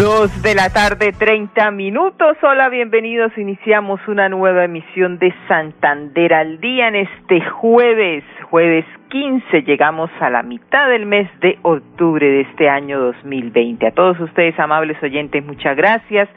[0.00, 2.38] Dos de la tarde, treinta minutos.
[2.42, 3.36] Hola, bienvenidos.
[3.36, 9.60] Iniciamos una nueva emisión de Santander al día en este jueves, jueves 15.
[9.60, 13.88] Llegamos a la mitad del mes de octubre de este año 2020.
[13.88, 16.30] A todos ustedes, amables oyentes, muchas gracias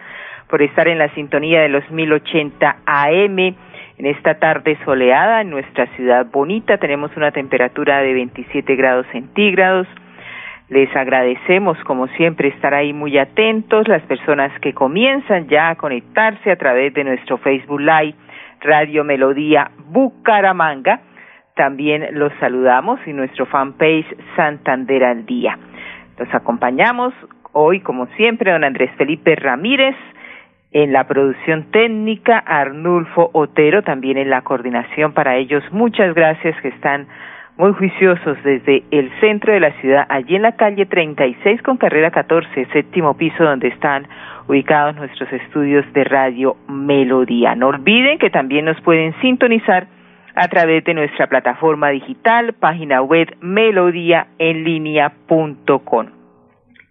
[0.49, 3.39] por estar en la sintonía de los 1080 AM.
[3.39, 9.87] En esta tarde soleada en nuestra ciudad bonita tenemos una temperatura de 27 grados centígrados
[10.73, 16.49] les agradecemos, como siempre, estar ahí muy atentos, las personas que comienzan ya a conectarse
[16.49, 18.15] a través de nuestro Facebook Live,
[18.59, 21.01] Radio Melodía Bucaramanga.
[21.55, 25.59] También los saludamos y nuestro fanpage Santander al Día.
[26.17, 27.13] Los acompañamos
[27.51, 29.95] hoy, como siempre, don Andrés Felipe Ramírez,
[30.71, 35.63] en la producción técnica, Arnulfo Otero, también en la coordinación para ellos.
[35.71, 37.07] Muchas gracias que están
[37.57, 42.09] muy juiciosos desde el centro de la ciudad, allí en la calle 36 con carrera
[42.09, 44.07] 14, séptimo piso donde están
[44.47, 47.55] ubicados nuestros estudios de radio Melodía.
[47.55, 49.87] No olviden que también nos pueden sintonizar
[50.35, 53.37] a través de nuestra plataforma digital, página web
[55.85, 56.07] com.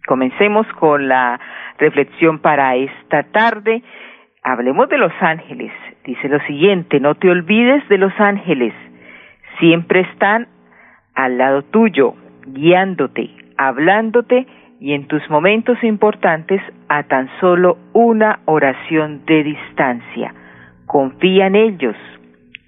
[0.06, 1.40] Comencemos con la
[1.78, 3.82] reflexión para esta tarde.
[4.44, 5.72] Hablemos de los ángeles.
[6.04, 8.72] Dice lo siguiente, no te olvides de los ángeles
[9.62, 10.48] siempre están
[11.14, 12.14] al lado tuyo,
[12.46, 14.44] guiándote, hablándote
[14.80, 20.34] y en tus momentos importantes a tan solo una oración de distancia.
[20.86, 21.94] Confía en ellos.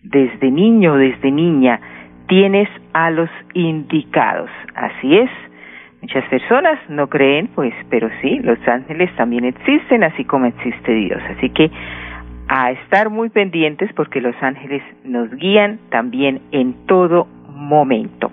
[0.05, 1.81] Desde niño, desde niña,
[2.29, 4.51] tienes a los indicados.
[4.77, 5.31] Así es.
[6.01, 11.21] Muchas personas no creen, pues, pero sí, los ángeles también existen, así como existe Dios.
[11.37, 11.71] Así que
[12.49, 18.31] a estar muy pendientes porque los ángeles nos guían también en todo momento.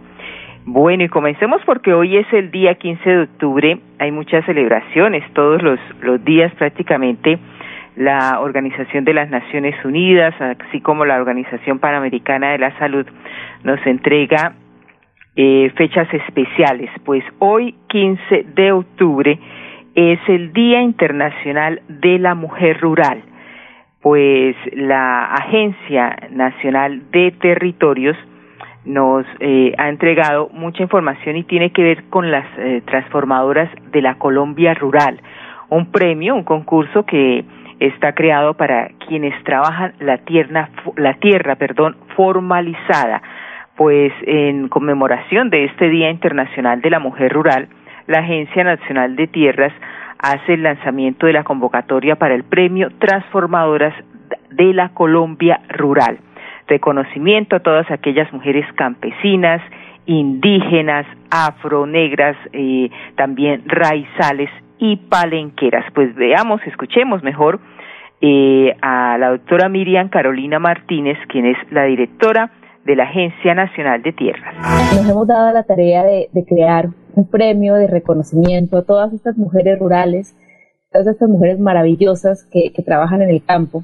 [0.66, 5.62] Bueno, y comencemos porque hoy es el día 15 de octubre, hay muchas celebraciones, todos
[5.64, 7.40] los, los días prácticamente
[7.96, 13.06] la Organización de las Naciones Unidas, así como la Organización Panamericana de la Salud,
[13.64, 14.54] nos entrega
[15.36, 16.90] eh, fechas especiales.
[17.04, 19.40] Pues hoy, 15 de octubre,
[19.94, 23.24] es el Día Internacional de la Mujer Rural
[24.01, 28.17] pues la Agencia Nacional de Territorios
[28.84, 34.01] nos eh, ha entregado mucha información y tiene que ver con las eh, transformadoras de
[34.01, 35.22] la Colombia rural,
[35.69, 37.45] un premio, un concurso que
[37.79, 43.22] está creado para quienes trabajan la tierra, la tierra, perdón, formalizada.
[43.75, 47.68] Pues en conmemoración de este Día Internacional de la Mujer Rural,
[48.07, 49.73] la Agencia Nacional de Tierras
[50.22, 53.94] hace el lanzamiento de la convocatoria para el premio Transformadoras
[54.52, 56.20] de la Colombia Rural.
[56.68, 59.62] Reconocimiento a todas aquellas mujeres campesinas,
[60.06, 65.86] indígenas, afronegras, eh, también raizales y palenqueras.
[65.94, 67.60] Pues veamos, escuchemos mejor
[68.22, 72.52] eh, a la doctora Miriam Carolina Martínez, quien es la directora
[72.86, 74.56] de la Agencia Nacional de Tierras.
[74.96, 79.80] Nos hemos dado la tarea de, crear un premio de reconocimiento a todas estas mujeres
[79.80, 80.36] rurales,
[80.92, 83.84] todas estas mujeres maravillosas que, trabajan en el campo,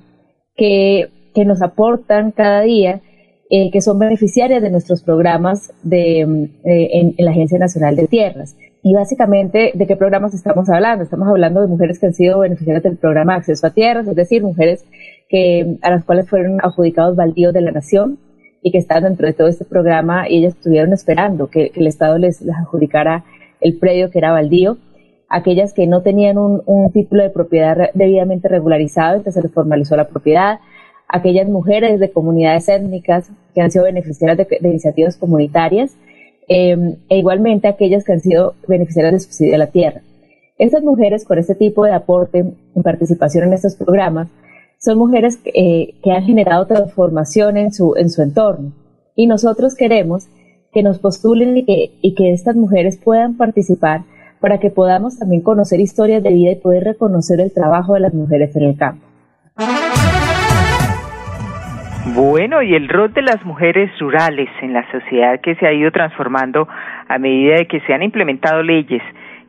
[0.56, 3.02] que, que nos aportan cada día,
[3.50, 6.22] eh, que son beneficiarias de nuestros programas de,
[6.66, 8.58] eh, en, la Agencia Nacional de Tierras.
[8.84, 11.04] Y básicamente, ¿de qué programas estamos hablando?
[11.04, 14.44] Estamos hablando de mujeres que han sido beneficiarias del programa Acceso a Tierras, es decir,
[14.44, 14.86] mujeres
[15.30, 18.20] que, a las cuales fueron adjudicados baldíos de la nación,
[18.68, 22.18] y que están dentro de todo este programa y ellas estuvieron esperando que, el Estado
[22.18, 23.24] les, adjudicara
[23.62, 24.78] el predio que era baldío.
[25.30, 30.10] Aquellas que no tenían un, título de propiedad debidamente regularizado, entonces se les formalizó la
[30.10, 30.60] propiedad.
[31.08, 35.96] Aquellas mujeres de comunidades étnicas que han sido beneficiarias de, iniciativas comunitarias.
[36.50, 40.02] Em, e igualmente aquellas que han sido beneficiarias de subsidio a la tierra.
[40.58, 42.44] Estas mujeres con este tipo de aporte
[42.76, 44.28] y participación en estos programas
[44.80, 48.72] son mujeres eh, que han generado transformación en su, en su entorno.
[49.16, 50.28] Y nosotros queremos
[50.72, 54.02] que nos postulen y que, y que estas mujeres puedan participar
[54.40, 58.14] para que podamos también conocer historias de vida y poder reconocer el trabajo de las
[58.14, 59.06] mujeres en el campo.
[62.14, 65.92] Bueno, y el rol de las mujeres rurales en la sociedad que se ha ido
[65.92, 66.68] transformando
[67.08, 69.02] a medida de que se han implementado leyes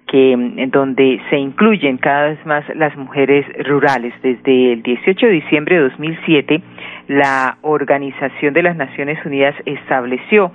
[0.09, 4.13] que en donde se incluyen cada vez más las mujeres rurales.
[4.23, 6.63] Desde el 18 de diciembre de 2007,
[7.09, 10.51] la Organización de las Naciones Unidas estableció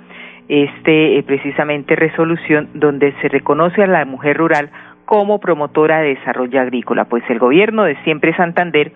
[0.48, 4.70] este eh, precisamente resolución donde se reconoce a la mujer rural
[5.04, 8.92] como promotora de desarrollo agrícola, pues el gobierno de Siempre Santander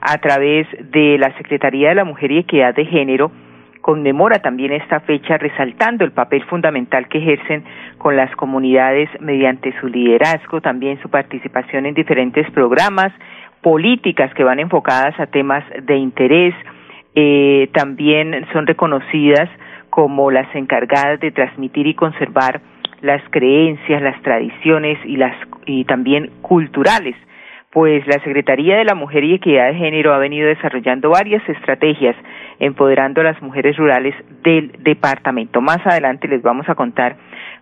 [0.00, 3.30] a través de la Secretaría de la Mujer y Equidad de Género
[3.80, 7.64] conmemora también esta fecha resaltando el papel fundamental que ejercen
[8.00, 13.12] con las comunidades mediante su liderazgo, también su participación en diferentes programas,
[13.60, 16.54] políticas que van enfocadas a temas de interés,
[17.14, 19.50] eh, también son reconocidas
[19.90, 22.62] como las encargadas de transmitir y conservar
[23.02, 25.36] las creencias, las tradiciones y las
[25.66, 27.16] y también culturales
[27.70, 32.16] pues la Secretaría de la Mujer y Equidad de Género ha venido desarrollando varias estrategias
[32.58, 35.60] empoderando a las mujeres rurales del departamento.
[35.60, 37.16] Más adelante les vamos a contar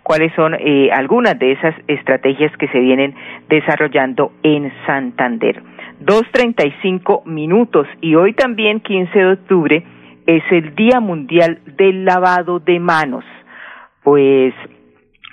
[0.08, 3.14] cuáles son eh, algunas de esas estrategias que se vienen
[3.50, 5.62] desarrollando en Santander.
[6.00, 9.84] Dos treinta y cinco minutos y hoy también 15 de octubre
[10.26, 13.25] es el Día Mundial del Lavado de Manos.
[14.02, 14.55] Pues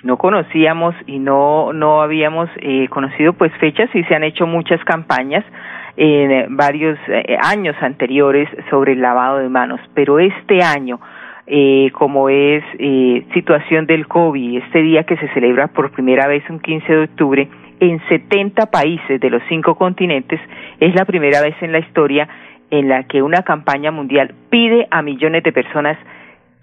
[0.02, 4.84] no conocíamos y no no habíamos eh, conocido pues fechas y se han hecho muchas
[4.84, 5.44] campañas
[5.96, 11.00] en varios eh, años anteriores sobre el lavado de manos pero este año
[11.46, 16.42] eh, como es eh, situación del COVID, este día que se celebra por primera vez
[16.50, 17.48] un 15 de octubre
[17.78, 20.40] en 70 países de los cinco continentes,
[20.80, 22.28] es la primera vez en la historia
[22.70, 25.96] en la que una campaña mundial pide a millones de personas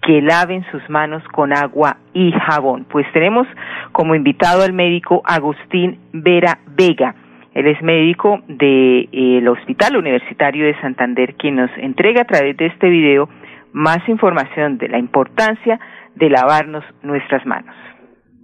[0.02, 2.84] que laven sus manos con agua y jabón.
[2.90, 3.46] Pues tenemos
[3.92, 7.14] como invitado al médico Agustín Vera Vega.
[7.54, 12.66] Él es médico del de, Hospital Universitario de Santander, quien nos entrega a través de
[12.66, 13.28] este video
[13.74, 15.80] más información de la importancia
[16.14, 17.74] de lavarnos nuestras manos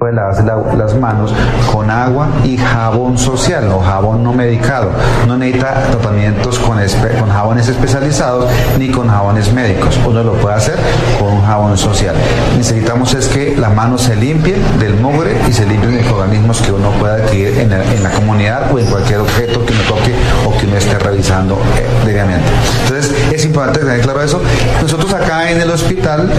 [0.00, 0.42] puede lavarse
[0.78, 1.34] las manos
[1.70, 4.90] con agua y jabón social o jabón no medicado.
[5.26, 6.78] No necesita tratamientos con,
[7.18, 10.00] con jabones especializados ni con jabones médicos.
[10.08, 10.78] Uno lo puede hacer
[11.18, 12.16] con un jabón social.
[12.56, 16.72] Necesitamos es que la mano se limpie del mugre y se limpien de organismos que
[16.72, 20.14] uno pueda adquirir en la, comunidad o en cualquier objeto que uno toque
[20.60, 22.46] que uno esté revisando eh, diariamente.
[22.82, 24.40] Entonces es importante tener claro eso.
[24.82, 26.30] Nosotros acá en el hospital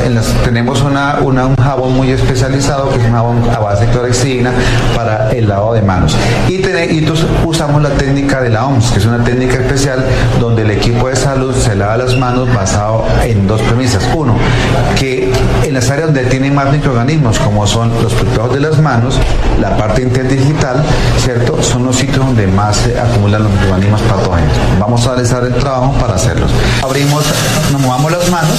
[0.43, 4.51] tenemos una, un jabón muy especializado que es un jabón a base de clorexidina
[4.95, 6.15] para el lavado de manos.
[6.47, 10.03] Y, entonces usamos la técnica de la OMS, que es una técnica especial
[10.39, 14.07] donde el equipo de salud se lava las manos basado en dos premisas.
[14.15, 14.35] Uno,
[14.97, 15.31] que
[15.63, 19.19] en las áreas donde tienen más microorganismos, como son los pulpeos de las manos,
[19.59, 20.83] la parte interdigital,
[21.17, 21.61] ¿cierto?
[21.63, 24.01] Son los sitios donde más se acumulan los microorganismos
[24.79, 26.51] Vamos a realizar el trabajo para hacerlos.
[26.83, 27.23] Abrimos,
[27.71, 28.57] nos movamos las manos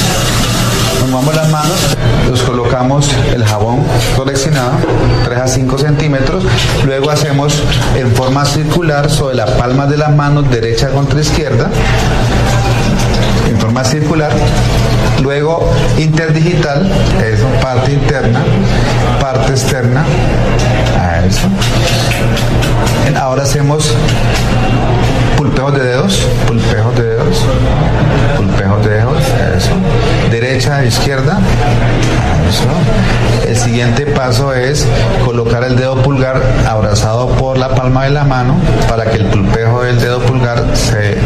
[1.01, 1.97] nos movamos las manos,
[2.31, 3.85] nos colocamos el jabón
[4.17, 4.71] coleccionado,
[5.25, 6.45] 3 a 5 centímetros,
[6.85, 7.61] luego hacemos
[7.97, 11.69] en forma circular sobre la palma de la mano derecha contra izquierda,
[13.49, 14.31] en forma circular,
[15.23, 15.69] luego
[15.99, 16.89] interdigital,
[17.21, 18.41] es parte interna,
[19.21, 20.05] parte externa,
[21.01, 21.49] a eso.
[23.21, 23.93] Ahora hacemos
[25.73, 27.45] de dedos, pulpejos de dedos,
[28.37, 29.23] pulpejos de dedos,
[29.57, 29.71] eso.
[30.31, 31.39] Derecha, izquierda,
[32.49, 33.49] eso.
[33.49, 34.87] El siguiente paso es
[35.25, 38.57] colocar el dedo pulgar abrazado por la palma de la mano
[38.89, 41.17] para que el pulpejo del dedo pulgar se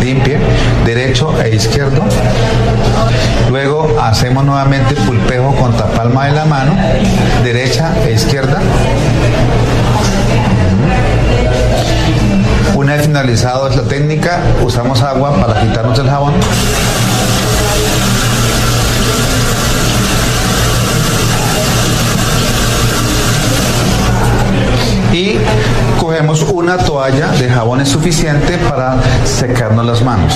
[0.00, 0.38] limpie,
[0.84, 2.02] derecho e izquierdo.
[3.50, 6.76] Luego hacemos nuevamente pulpejo contra palma de la mano,
[7.44, 8.60] derecha e izquierda.
[13.16, 16.34] Finalizado esta técnica, usamos agua para quitarnos el jabón.
[25.14, 25.38] Y
[25.98, 30.34] cogemos una toalla de jabón es suficiente para secarnos las manos.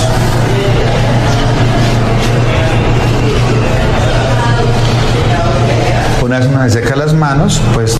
[6.22, 7.99] Una vez se seca las manos, pues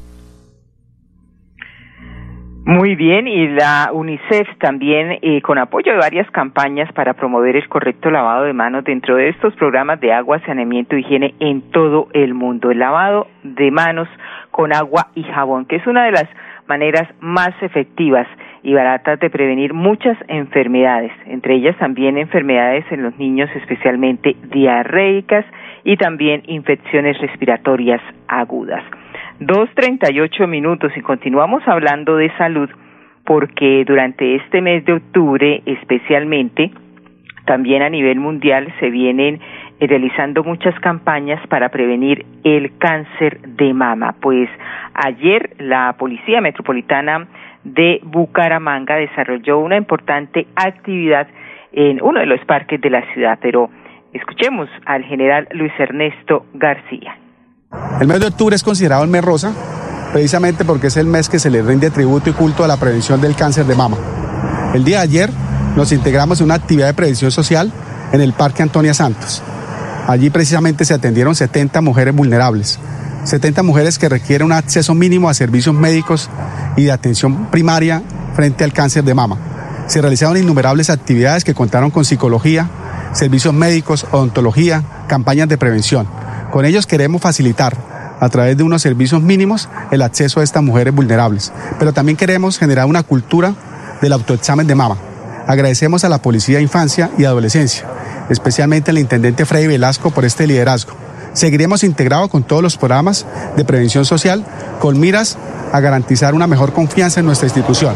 [3.00, 8.10] bien, y la UNICEF también, eh, con apoyo de varias campañas para promover el correcto
[8.10, 12.34] lavado de manos dentro de estos programas de agua, saneamiento y higiene en todo el
[12.34, 12.70] mundo.
[12.70, 14.06] El lavado de manos
[14.50, 16.26] con agua y jabón, que es una de las
[16.68, 18.26] maneras más efectivas
[18.62, 25.46] y baratas de prevenir muchas enfermedades, entre ellas también enfermedades en los niños, especialmente diarreicas
[25.84, 28.84] y también infecciones respiratorias agudas.
[29.38, 32.68] Dos treinta y ocho minutos y continuamos hablando de salud
[33.30, 36.72] porque durante este mes de octubre especialmente
[37.46, 39.38] también a nivel mundial se vienen
[39.78, 44.16] realizando muchas campañas para prevenir el cáncer de mama.
[44.20, 44.48] Pues
[44.94, 47.28] ayer la Policía Metropolitana
[47.62, 51.28] de Bucaramanga desarrolló una importante actividad
[51.70, 53.70] en uno de los parques de la ciudad, pero
[54.12, 57.16] escuchemos al general Luis Ernesto García.
[58.00, 59.79] El mes de octubre es considerado el mes rosa,
[60.12, 63.20] precisamente porque es el mes que se le rinde tributo y culto a la prevención
[63.20, 63.96] del cáncer de mama.
[64.74, 65.30] El día de ayer
[65.76, 67.72] nos integramos en una actividad de prevención social
[68.12, 69.42] en el Parque Antonia Santos.
[70.06, 72.78] Allí precisamente se atendieron 70 mujeres vulnerables,
[73.24, 76.28] 70 mujeres que requieren un acceso mínimo a servicios médicos
[76.76, 78.02] y de atención primaria
[78.34, 79.38] frente al cáncer de mama.
[79.86, 82.68] Se realizaron innumerables actividades que contaron con psicología,
[83.12, 86.08] servicios médicos, odontología, campañas de prevención.
[86.50, 87.76] Con ellos queremos facilitar
[88.20, 92.58] a través de unos servicios mínimos el acceso a estas mujeres vulnerables, pero también queremos
[92.58, 93.54] generar una cultura
[94.00, 94.96] del autoexamen de mama.
[95.46, 97.84] Agradecemos a la Policía de Infancia y Adolescencia,
[98.28, 100.92] especialmente al Intendente Freddy Velasco por este liderazgo.
[101.32, 103.24] Seguiremos integrados con todos los programas
[103.56, 104.44] de prevención social
[104.80, 105.38] con miras
[105.72, 107.94] a garantizar una mejor confianza en nuestra institución.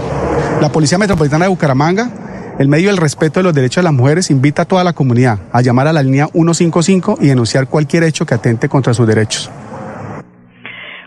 [0.61, 2.11] La Policía Metropolitana de Bucaramanga,
[2.59, 5.39] el medio del respeto de los derechos de las mujeres, invita a toda la comunidad
[5.53, 9.51] a llamar a la línea 155 y denunciar cualquier hecho que atente contra sus derechos.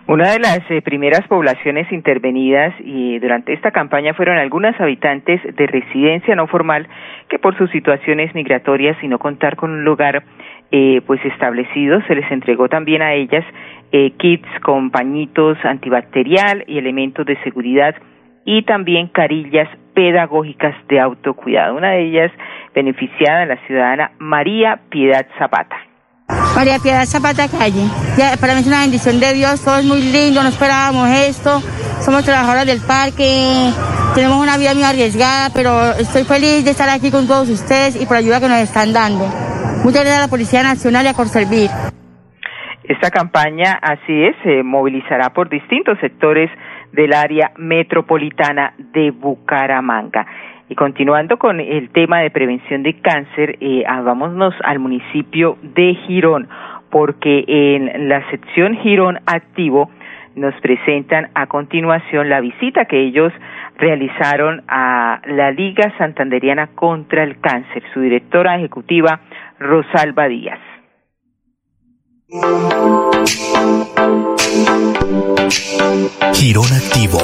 [0.08, 5.68] Una de las eh, primeras poblaciones intervenidas y durante esta campaña fueron algunas habitantes de
[5.68, 6.88] residencia no formal
[7.28, 10.24] que por sus situaciones migratorias y no contar con un lugar
[10.72, 13.44] eh, pues establecido se les entregó también a ellas
[13.92, 17.94] eh, kits con pañitos antibacterial y elementos de seguridad
[18.46, 21.76] y también carillas pedagógicas de autocuidado.
[21.76, 22.32] Una de ellas
[22.74, 25.87] beneficiada la ciudadana María Piedad Zapata.
[26.27, 27.88] María Piedad Zapata Calle.
[28.41, 31.62] Para mí es una bendición de Dios, todo es muy lindo, no esperábamos esto.
[32.01, 33.72] Somos trabajadoras del parque,
[34.13, 38.05] tenemos una vida muy arriesgada, pero estoy feliz de estar aquí con todos ustedes y
[38.05, 39.25] por la ayuda que nos están dando.
[39.84, 41.69] Muchas gracias a la Policía Nacional y a Corservir.
[42.84, 46.50] Esta campaña, así es, se movilizará por distintos sectores
[46.93, 50.25] del área metropolitana de Bucaramanga.
[50.70, 56.50] Y continuando con el tema de prevención de cáncer, eh, vámonos al municipio de Girón,
[56.90, 59.90] porque en la sección Girón Activo
[60.36, 63.34] nos presentan a continuación la visita que ellos
[63.78, 67.84] realizaron a la Liga Santanderiana contra el Cáncer.
[67.94, 69.22] Su directora ejecutiva,
[69.60, 70.60] Rosalba Díaz.
[72.29, 72.43] Girón
[76.74, 77.19] Activo,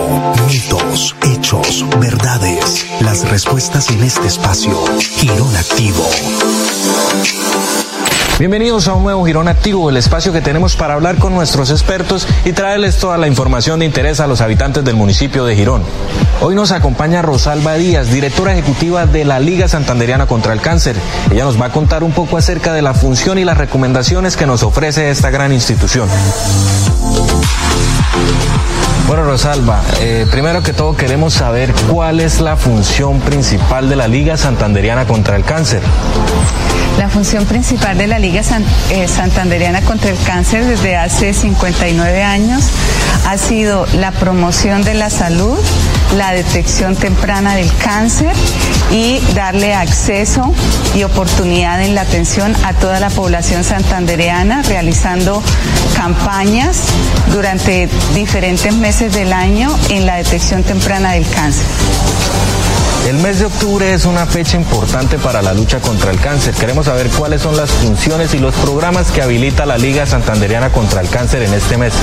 [0.48, 4.82] mitos, hechos, verdades, las respuestas en este espacio.
[5.18, 6.08] Girón Activo.
[8.40, 12.28] Bienvenidos a un nuevo Girón Activo, el espacio que tenemos para hablar con nuestros expertos
[12.44, 15.84] y traerles toda la información de interés a los habitantes del municipio de Girón.
[16.42, 20.96] Hoy nos acompaña Rosalba Díaz, directora ejecutiva de la Liga Santanderiana contra el Cáncer.
[21.32, 24.48] Ella nos va a contar un poco acerca de la función y las recomendaciones que
[24.48, 26.10] nos ofrece esta gran institución.
[29.08, 34.08] Bueno, Rosalba, eh, primero que todo queremos saber cuál es la función principal de la
[34.08, 35.82] Liga Santanderiana contra el Cáncer.
[36.98, 38.42] La función principal de la Liga
[38.92, 42.64] eh, Santanderiana contra el Cáncer desde hace 59 años
[43.28, 45.58] ha sido la promoción de la salud,
[46.18, 48.34] la detección temprana del cáncer
[48.92, 50.54] y darle acceso
[50.96, 55.42] y oportunidad en la atención a toda la población santandereana, realizando
[55.96, 56.78] campañas
[57.32, 61.66] durante diferentes meses del año en la detección temprana del cáncer.
[63.08, 66.54] El mes de octubre es una fecha importante para la lucha contra el cáncer.
[66.54, 71.02] Queremos saber cuáles son las funciones y los programas que habilita la Liga Santanderiana contra
[71.02, 71.94] el Cáncer en este mes.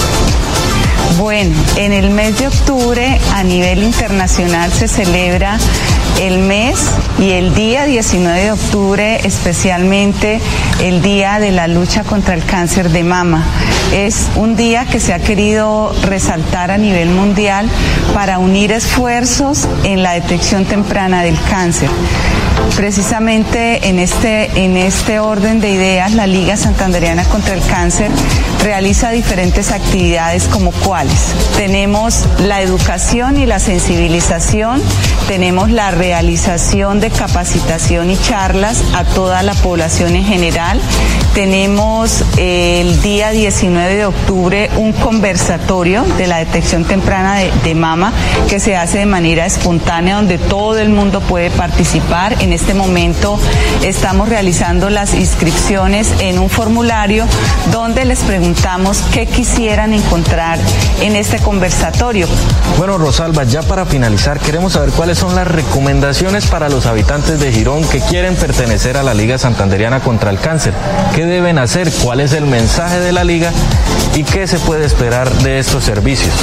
[1.19, 5.59] Bueno, en el mes de octubre a nivel internacional se celebra
[6.21, 6.79] el mes
[7.19, 10.41] y el día 19 de octubre especialmente
[10.83, 13.45] el día de la lucha contra el cáncer de mama.
[13.93, 17.69] Es un día que se ha querido resaltar a nivel mundial
[18.15, 21.91] para unir esfuerzos en la detección temprana del cáncer.
[22.77, 28.11] Precisamente en este, en este orden de ideas, la Liga Santanderiana contra el Cáncer
[28.63, 30.71] realiza diferentes actividades como
[31.57, 34.83] Tenemos la educación y la sensibilización,
[35.29, 40.81] tenemos la realización de capacitación y charlas a toda la población en general,
[41.33, 48.13] tenemos el día 19 de octubre un conversatorio de la detección temprana de mama
[48.49, 52.43] que se hace de manera espontánea donde todo el mundo puede participar.
[52.43, 53.39] En este momento
[53.85, 57.27] estamos realizando las inscripciones en un formulario
[57.71, 60.59] donde les preguntamos qué quisieran encontrar
[61.01, 62.27] en este conversatorio.
[62.77, 67.53] Bueno, Rosalba, ya para finalizar, queremos saber cuáles son las recomendaciones para los habitantes de
[67.53, 70.75] Girón que quieren pertenecer a la Liga Santanderiana contra el Cáncer.
[71.15, 71.91] ¿Qué deben hacer?
[72.03, 73.53] ¿Cuál es el mensaje de la liga?
[74.15, 76.35] ¿Y qué se puede esperar de estos servicios?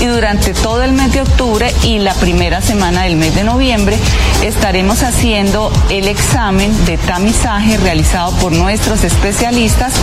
[0.00, 3.98] Y durante todo el mes de octubre y la primera semana del mes de noviembre
[4.42, 9.94] estaremos haciendo el examen de tamizaje realizado por nuestros especialistas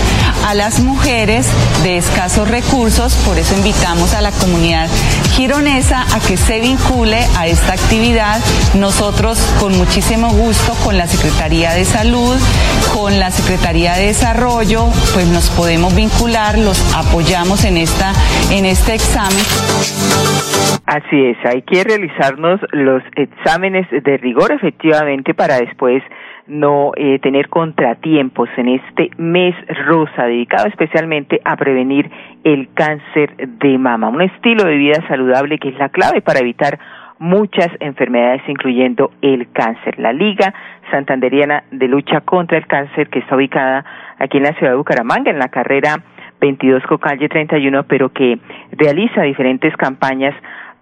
[0.45, 1.45] a las mujeres
[1.83, 3.13] de escasos recursos.
[3.25, 4.89] Por eso invitamos a la comunidad
[5.35, 8.39] gironesa a que se vincule a esta actividad.
[8.73, 12.35] Nosotros con muchísimo gusto con la Secretaría de Salud,
[12.93, 18.13] con la Secretaría de Desarrollo, pues nos podemos vincular, los apoyamos en esta
[18.49, 19.43] en este examen.
[20.85, 26.03] Así es, hay que realizarnos los exámenes de rigor efectivamente para después
[26.45, 32.11] no eh, tener contratiempos en este mes rosa dedicado especialmente a prevenir
[32.43, 36.79] el cáncer de mama, un estilo de vida saludable que es la clave para evitar
[37.19, 39.97] muchas enfermedades incluyendo el cáncer.
[39.99, 40.53] La Liga
[40.91, 43.85] Santanderiana de Lucha contra el Cáncer que está ubicada
[44.19, 46.03] aquí en la ciudad de Bucaramanga en la carrera
[46.43, 48.37] 22 con calle 31, pero que
[48.71, 50.35] realiza diferentes campañas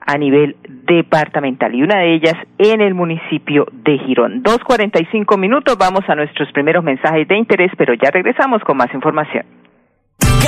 [0.03, 4.41] a nivel departamental y una de ellas en el municipio de Girón.
[4.41, 8.63] Dos cuarenta y cinco minutos, vamos a nuestros primeros mensajes de interés, pero ya regresamos
[8.63, 9.45] con más información.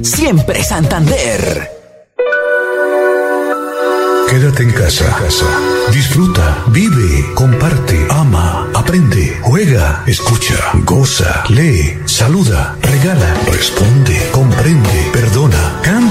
[0.00, 1.70] Siempre Santander.
[4.28, 5.14] Quédate en casa.
[5.92, 16.01] Disfruta, vive, comparte, ama, aprende, juega, escucha, goza, lee, saluda, regala, responde, comprende, perdona, canta,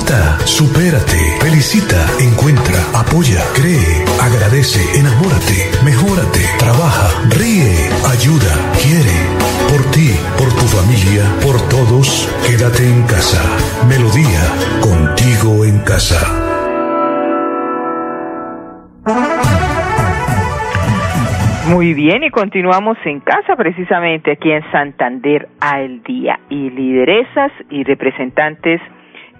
[0.46, 9.18] supérate, felicita, encuentra, apoya, cree, agradece, enamórate, mejórate, trabaja, ríe, ayuda, quiere.
[9.70, 13.42] Por ti, por tu familia, por todos, quédate en casa.
[13.88, 14.44] Melodía,
[14.82, 16.20] contigo en casa.
[21.68, 26.40] Muy bien, y continuamos en casa precisamente aquí en Santander al día.
[26.50, 28.82] Y lideresas y representantes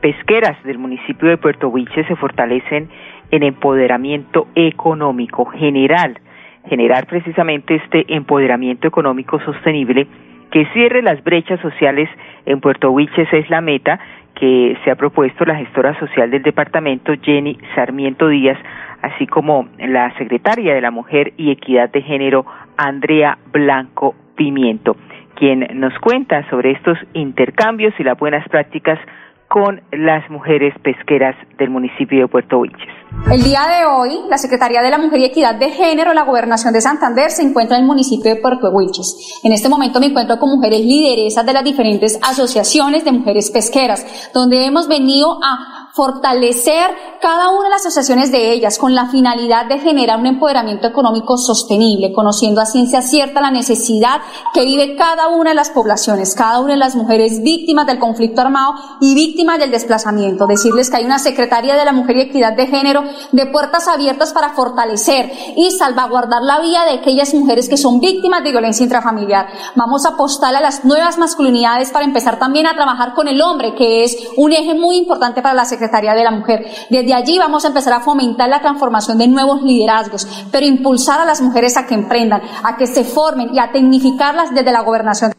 [0.02, 2.90] pesqueras del municipio de Puerto Huiche se fortalecen
[3.30, 6.20] en empoderamiento económico general,
[6.68, 10.08] generar precisamente este empoderamiento económico sostenible
[10.52, 12.10] que cierre las brechas sociales
[12.46, 14.00] en Puerto Huiches es la meta
[14.36, 18.58] que se ha propuesto la gestora social del departamento, Jenny Sarmiento Díaz,
[19.02, 24.98] así como la secretaria de la Mujer y Equidad de Género, Andrea Blanco Pimiento,
[25.36, 29.00] quien nos cuenta sobre estos intercambios y las buenas prácticas
[29.52, 32.88] con las mujeres pesqueras del municipio de Puerto Wilches.
[33.30, 36.74] El día de hoy, la Secretaría de la Mujer y Equidad de Género, la Gobernación
[36.74, 39.42] de Santander, se encuentra en el municipio de Puerto Wilches.
[39.44, 44.32] En este momento me encuentro con mujeres lideresas de las diferentes asociaciones de mujeres pesqueras,
[44.34, 46.90] donde hemos venido a fortalecer
[47.22, 51.38] cada una de las asociaciones de ellas con la finalidad de generar un empoderamiento económico
[51.38, 54.22] sostenible, conociendo a ciencia cierta la necesidad
[54.54, 58.42] que vive cada una de las poblaciones, cada una de las mujeres víctimas del conflicto
[58.42, 60.48] armado y víctimas del desplazamiento.
[60.48, 64.34] Decirles que hay una Secretaría de la Mujer y Equidad de Género de puertas abiertas
[64.34, 69.48] para fortalecer y salvaguardar la vida de aquellas mujeres que son víctimas de violencia intrafamiliar.
[69.76, 73.76] Vamos a apostar a las nuevas masculinidades para empezar también a trabajar con el hombre,
[73.76, 76.62] que es un eje muy importante para la Secretaría de la Mujer.
[76.90, 81.26] Desde allí vamos a empezar a fomentar la transformación de nuevos liderazgos, pero impulsar a
[81.26, 85.32] las mujeres a que emprendan, a que se formen y a tecnificarlas desde la gobernación.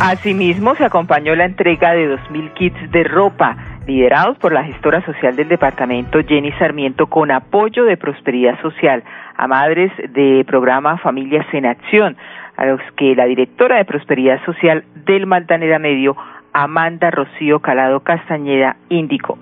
[0.00, 5.34] Asimismo, se acompañó la entrega de 2.000 kits de ropa liderados por la gestora social
[5.34, 9.02] del departamento Jenny Sarmiento con apoyo de Prosperidad Social
[9.36, 12.16] a madres de programa Familias en Acción,
[12.56, 16.16] a los que la directora de Prosperidad Social del Maltanera Medio,
[16.54, 19.38] Amanda Rocío Calado Castañeda, indicó.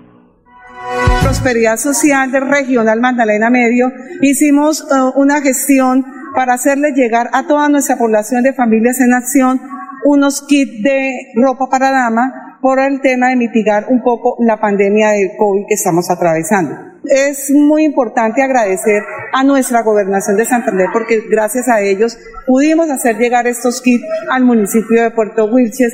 [1.21, 6.03] Prosperidad Social del Regional Magdalena Medio, hicimos eh, una gestión
[6.35, 9.61] para hacerle llegar a toda nuestra población de familias en acción
[10.05, 15.11] unos kits de ropa para dama por el tema de mitigar un poco la pandemia
[15.11, 16.75] del COVID que estamos atravesando.
[17.05, 23.17] Es muy importante agradecer a nuestra gobernación de Santander porque gracias a ellos pudimos hacer
[23.17, 25.93] llegar estos kits al municipio de Puerto Wilches.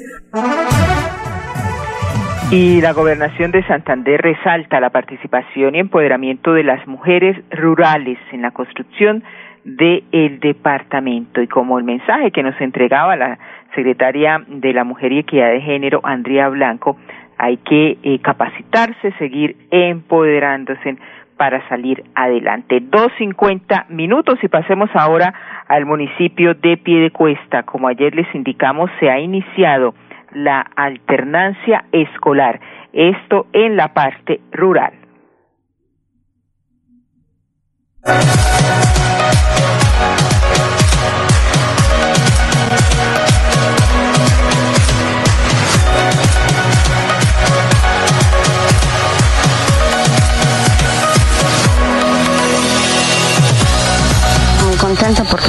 [2.51, 8.41] Y la gobernación de Santander resalta la participación y empoderamiento de las mujeres rurales en
[8.41, 9.23] la construcción
[9.63, 11.43] del departamento.
[11.43, 13.37] Y como el mensaje que nos entregaba la
[13.75, 16.97] secretaria de la Mujer y Equidad de Género, Andrea Blanco,
[17.37, 20.97] hay que eh, capacitarse, seguir empoderándose
[21.37, 22.79] para salir adelante.
[22.81, 25.35] Dos cincuenta minutos y pasemos ahora
[25.67, 27.61] al municipio de Piedecuesta.
[27.61, 29.93] Como ayer les indicamos, se ha iniciado
[30.33, 32.59] la alternancia escolar,
[32.93, 34.93] esto en la parte rural.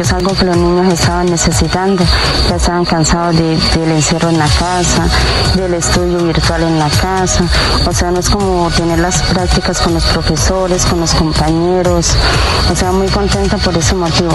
[0.02, 2.02] Es algo que los niños estaban necesitando,
[2.48, 5.06] ya estaban cansados del encierro en la casa,
[5.54, 7.44] del estudio virtual en la casa,
[7.86, 12.14] o sea, no es como tener las prácticas con los profesores, con los compañeros,
[12.70, 14.32] o sea, muy contenta por ese motivo.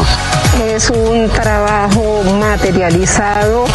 [0.63, 3.65] Es un trabajo materializado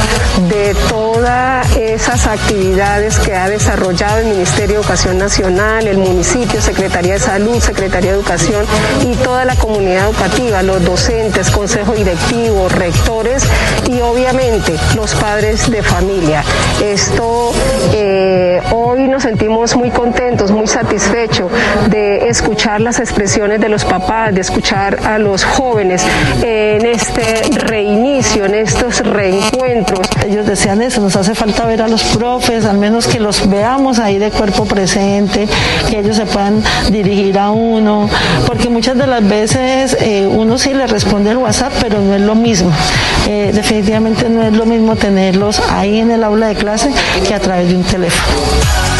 [0.49, 7.15] de todas esas actividades que ha desarrollado el Ministerio de Educación Nacional, el municipio, Secretaría
[7.15, 8.65] de Salud, Secretaría de Educación
[9.03, 11.51] y toda la comunidad educativa, los docentes,
[11.81, 13.43] consejo directivo, rectores
[13.91, 16.45] y obviamente los padres de familia.
[16.83, 17.53] Esto
[17.93, 21.51] eh, hoy nos sentimos muy contentos, muy satisfechos
[21.89, 26.05] de escuchar las expresiones de los papás, de escuchar a los jóvenes
[26.43, 30.07] en este reinicio, en estos reencuentros.
[30.27, 33.99] Ellos decían eso, nos hace falta ver a los profes, al menos que los veamos
[33.99, 35.49] ahí de cuerpo presente,
[35.89, 38.09] que ellos se puedan dirigir a uno,
[38.47, 42.21] porque muchas de las veces eh, uno sí le responde el WhatsApp, pero no es
[42.21, 42.71] lo mismo.
[43.27, 43.51] Eh,
[43.83, 46.91] no es lo mismo tenerlos ahí en el aula de clase
[47.27, 49.00] que a través de un teléfono.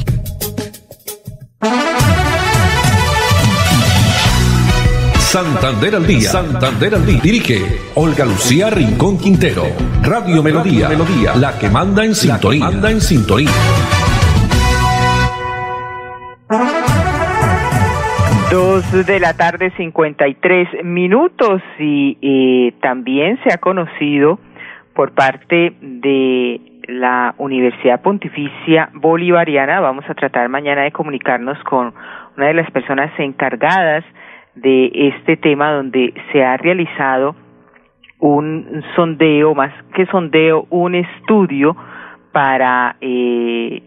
[5.31, 6.27] Santander al día.
[6.27, 7.21] Santander al día.
[7.23, 7.63] Dirige
[7.95, 9.63] Olga Lucía Rincón Quintero.
[10.03, 10.89] Radio Melodía.
[10.89, 11.33] Melodía.
[11.39, 12.65] La que manda en sintonía.
[12.65, 13.47] manda en sintonía.
[18.51, 24.37] Dos de la tarde, 53 minutos y eh, también se ha conocido
[24.93, 29.79] por parte de la Universidad Pontificia Bolivariana.
[29.79, 31.93] Vamos a tratar mañana de comunicarnos con
[32.35, 34.03] una de las personas encargadas
[34.55, 37.35] de este tema donde se ha realizado
[38.19, 41.75] un sondeo, más que sondeo, un estudio
[42.31, 43.81] para eh,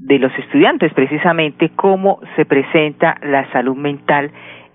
[0.00, 4.30] de los estudiantes precisamente cómo se presenta la salud mental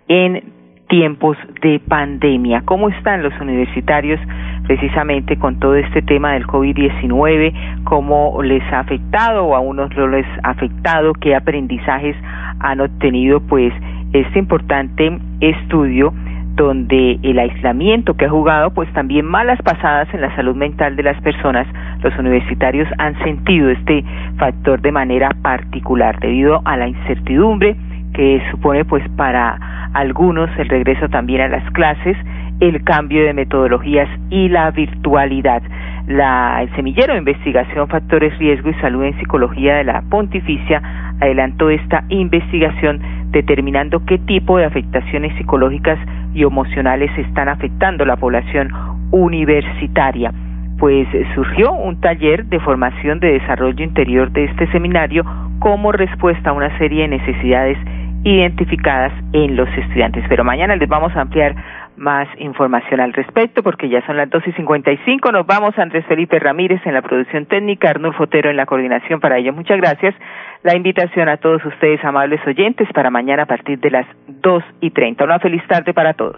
[0.07, 0.53] en
[0.87, 4.19] tiempos de pandemia, cómo están los universitarios
[4.67, 10.07] precisamente con todo este tema del COVID-19, cómo les ha afectado o a unos no
[10.07, 12.15] les ha afectado, qué aprendizajes
[12.59, 13.73] han obtenido pues
[14.21, 16.13] este importante estudio
[16.55, 21.03] donde el aislamiento que ha jugado pues también malas pasadas en la salud mental de
[21.03, 21.67] las personas,
[22.01, 24.03] los universitarios han sentido este
[24.37, 27.75] factor de manera particular debido a la incertidumbre
[28.13, 29.57] que supone pues para
[29.93, 32.17] algunos el regreso también a las clases,
[32.61, 35.61] el cambio de metodologías y la virtualidad.
[36.07, 40.81] La, el semillero de investigación Factores Riesgo y Salud en Psicología de la Pontificia
[41.19, 43.01] adelantó esta investigación
[43.35, 45.99] determinando qué tipo de afectaciones psicológicas
[46.33, 48.71] y emocionales están afectando la población
[49.11, 50.33] universitaria.
[50.79, 55.25] Pues surgió un taller de formación de desarrollo interior de este seminario
[55.59, 57.77] como respuesta a una serie de necesidades
[58.23, 60.23] identificadas en los estudiantes.
[60.29, 61.55] Pero mañana les vamos a ampliar
[61.97, 65.31] más información al respecto porque ya son las dos y cincuenta y cinco.
[65.31, 69.37] Nos vamos Andrés Felipe Ramírez en la producción técnica, Arnulfo Fotero en la coordinación para
[69.37, 69.53] ello.
[69.53, 70.15] Muchas gracias.
[70.63, 74.91] La invitación a todos ustedes, amables oyentes, para mañana a partir de las dos y
[74.91, 75.23] treinta.
[75.23, 76.37] Una feliz tarde para todos.